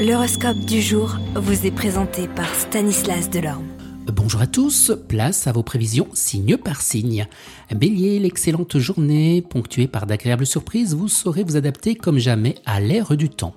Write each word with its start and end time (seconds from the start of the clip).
L'horoscope 0.00 0.60
du 0.60 0.80
jour 0.80 1.18
vous 1.34 1.66
est 1.66 1.70
présenté 1.70 2.26
par 2.26 2.48
Stanislas 2.54 3.28
Delorme. 3.28 3.66
Bonjour 4.06 4.40
à 4.40 4.46
tous, 4.46 4.92
place 5.08 5.46
à 5.46 5.52
vos 5.52 5.62
prévisions 5.62 6.08
signe 6.14 6.56
par 6.56 6.80
signe. 6.80 7.26
Bélier, 7.70 8.18
l'excellente 8.18 8.78
journée, 8.78 9.42
ponctuée 9.42 9.88
par 9.88 10.06
d'agréables 10.06 10.46
surprises, 10.46 10.94
vous 10.94 11.08
saurez 11.08 11.44
vous 11.44 11.56
adapter 11.56 11.96
comme 11.96 12.16
jamais 12.16 12.54
à 12.64 12.80
l'ère 12.80 13.14
du 13.14 13.28
temps. 13.28 13.52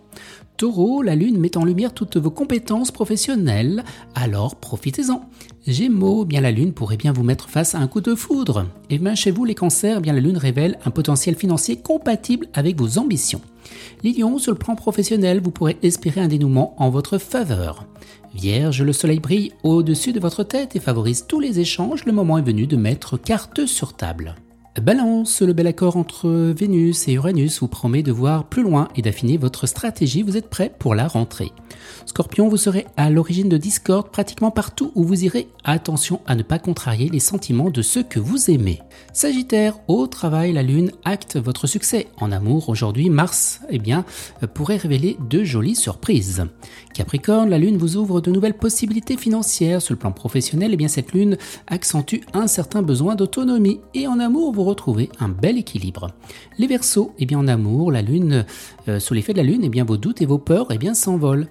Taureau, 0.57 1.01
la 1.01 1.15
lune 1.15 1.39
met 1.39 1.55
en 1.55 1.63
lumière 1.63 1.93
toutes 1.93 2.17
vos 2.17 2.29
compétences 2.29 2.91
professionnelles, 2.91 3.85
alors 4.13 4.57
profitez-en. 4.57 5.29
Gémeaux, 5.65 6.25
bien 6.25 6.41
la 6.41 6.51
lune 6.51 6.73
pourrait 6.73 6.97
bien 6.97 7.13
vous 7.13 7.23
mettre 7.23 7.47
face 7.47 7.73
à 7.73 7.79
un 7.79 7.87
coup 7.87 8.01
de 8.01 8.15
foudre. 8.15 8.65
Et 8.89 8.97
bien 8.97 9.15
chez 9.15 9.31
vous 9.31 9.45
les 9.45 9.55
cancers, 9.55 10.01
bien 10.01 10.11
la 10.11 10.19
lune 10.19 10.37
révèle 10.37 10.77
un 10.83 10.91
potentiel 10.91 11.35
financier 11.35 11.77
compatible 11.77 12.47
avec 12.53 12.77
vos 12.77 12.97
ambitions. 12.97 13.39
Lions, 14.03 14.37
sur 14.37 14.51
le 14.51 14.57
plan 14.57 14.75
professionnel, 14.75 15.41
vous 15.41 15.51
pourrez 15.51 15.77
espérer 15.81 16.21
un 16.21 16.27
dénouement 16.27 16.75
en 16.77 16.89
votre 16.89 17.17
faveur. 17.17 17.85
Vierge, 18.33 18.81
le 18.81 18.93
soleil 18.93 19.19
brille 19.19 19.51
au-dessus 19.63 20.13
de 20.13 20.19
votre 20.19 20.43
tête 20.43 20.75
et 20.75 20.79
favorise 20.79 21.25
tous 21.27 21.39
les 21.39 21.59
échanges, 21.59 22.05
le 22.05 22.11
moment 22.11 22.37
est 22.37 22.43
venu 22.43 22.65
de 22.67 22.75
mettre 22.75 23.17
carte 23.17 23.65
sur 23.65 23.93
table. 23.93 24.35
Balance, 24.81 25.41
le 25.41 25.53
bel 25.53 25.67
accord 25.67 25.97
entre 25.97 26.27
Vénus 26.29 27.07
et 27.07 27.13
Uranus 27.13 27.59
vous 27.59 27.67
promet 27.67 28.01
de 28.01 28.11
voir 28.11 28.45
plus 28.45 28.63
loin 28.63 28.87
et 28.95 29.03
d'affiner 29.03 29.37
votre 29.37 29.67
stratégie, 29.67 30.23
vous 30.23 30.35
êtes 30.35 30.49
prêt 30.49 30.73
pour 30.77 30.95
la 30.95 31.07
rentrée. 31.07 31.51
Scorpion, 32.05 32.47
vous 32.49 32.57
serez 32.57 32.87
à 32.97 33.09
l'origine 33.09 33.49
de 33.49 33.57
discorde 33.57 34.09
pratiquement 34.09 34.51
partout 34.51 34.91
où 34.95 35.03
vous 35.03 35.25
irez. 35.25 35.47
Attention 35.63 36.21
à 36.25 36.35
ne 36.35 36.43
pas 36.43 36.59
contrarier 36.59 37.07
les 37.09 37.19
sentiments 37.19 37.69
de 37.69 37.81
ceux 37.81 38.03
que 38.03 38.19
vous 38.19 38.49
aimez. 38.49 38.81
Sagittaire, 39.13 39.77
au 39.87 40.07
travail, 40.07 40.53
la 40.53 40.63
lune 40.63 40.91
acte 41.05 41.37
votre 41.37 41.67
succès. 41.67 42.07
En 42.17 42.31
amour, 42.31 42.67
aujourd'hui, 42.67 43.09
Mars, 43.09 43.61
eh 43.69 43.79
bien, 43.79 44.05
pourrait 44.53 44.77
révéler 44.77 45.17
de 45.29 45.43
jolies 45.43 45.75
surprises. 45.75 46.45
Capricorne, 46.93 47.49
la 47.49 47.57
lune 47.57 47.77
vous 47.77 47.95
ouvre 47.95 48.21
de 48.21 48.31
nouvelles 48.31 48.57
possibilités 48.57 49.17
financières. 49.17 49.81
Sur 49.81 49.93
le 49.93 49.99
plan 49.99 50.11
professionnel, 50.11 50.71
eh 50.73 50.77
bien, 50.77 50.87
cette 50.87 51.13
lune 51.13 51.37
accentue 51.67 52.21
un 52.33 52.47
certain 52.47 52.81
besoin 52.81 53.15
d'autonomie. 53.15 53.79
Et 53.93 54.07
en 54.07 54.19
amour, 54.19 54.51
vous 54.51 54.62
retrouvez 54.63 55.09
un 55.19 55.29
bel 55.29 55.57
équilibre. 55.57 56.11
Les 56.57 56.67
Verseaux, 56.67 57.13
eh 57.19 57.25
bien, 57.25 57.39
en 57.39 57.47
amour, 57.47 57.91
la 57.91 58.01
lune, 58.01 58.45
euh, 58.87 58.99
sous 58.99 59.13
l'effet 59.13 59.33
de 59.33 59.37
la 59.37 59.43
lune, 59.43 59.61
eh 59.63 59.69
bien, 59.69 59.83
vos 59.83 59.97
doutes 59.97 60.21
et 60.21 60.25
vos 60.25 60.37
peurs, 60.37 60.67
eh 60.71 60.77
bien, 60.77 60.93
s'envolent. 60.93 61.47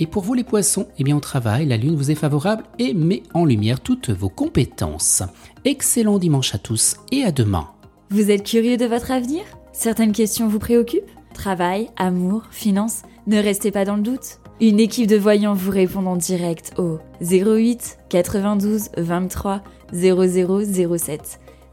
Et 0.00 0.06
pour 0.06 0.24
vous 0.24 0.34
les 0.34 0.44
poissons, 0.44 0.88
eh 0.98 1.04
bien 1.04 1.16
au 1.16 1.20
travail, 1.20 1.66
la 1.66 1.76
lune 1.76 1.94
vous 1.94 2.10
est 2.10 2.16
favorable 2.16 2.64
et 2.78 2.94
met 2.94 3.22
en 3.32 3.44
lumière 3.44 3.80
toutes 3.80 4.10
vos 4.10 4.28
compétences. 4.28 5.22
Excellent 5.64 6.18
dimanche 6.18 6.54
à 6.54 6.58
tous 6.58 6.96
et 7.12 7.22
à 7.22 7.30
demain. 7.30 7.68
Vous 8.10 8.30
êtes 8.30 8.44
curieux 8.44 8.76
de 8.76 8.86
votre 8.86 9.12
avenir? 9.12 9.42
Certaines 9.72 10.12
questions 10.12 10.48
vous 10.48 10.58
préoccupent? 10.58 11.10
Travail, 11.32 11.90
amour, 11.96 12.42
finances 12.50 13.02
Ne 13.26 13.38
restez 13.38 13.70
pas 13.70 13.84
dans 13.84 13.96
le 13.96 14.02
doute. 14.02 14.40
Une 14.60 14.78
équipe 14.78 15.08
de 15.08 15.16
voyants 15.16 15.54
vous 15.54 15.70
répond 15.70 16.06
en 16.06 16.16
direct 16.16 16.72
au 16.78 16.98
08 17.20 17.98
92 18.08 18.90
23 18.96 19.62
0007. 19.92 21.40